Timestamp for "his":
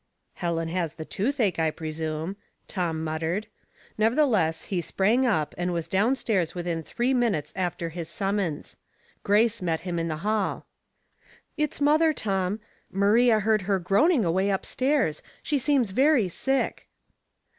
7.89-8.09